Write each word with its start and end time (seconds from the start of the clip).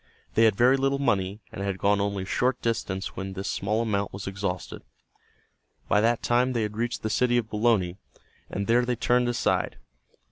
They 0.33 0.45
had 0.45 0.55
very 0.55 0.77
little 0.77 0.97
money, 0.97 1.41
and 1.51 1.61
had 1.63 1.77
gone 1.77 2.01
only 2.01 2.23
a 2.23 2.25
short 2.25 2.59
distance 2.63 3.15
when 3.15 3.33
this 3.33 3.47
small 3.47 3.83
amount 3.83 4.11
was 4.11 4.25
exhausted. 4.25 4.81
By 5.87 6.01
that 6.01 6.23
time 6.23 6.53
they 6.53 6.63
had 6.63 6.75
reached 6.75 7.03
the 7.03 7.09
city 7.11 7.37
of 7.37 7.51
Bologna, 7.51 7.97
and 8.49 8.65
there 8.65 8.83
they 8.83 8.95
turned 8.95 9.29
aside. 9.29 9.77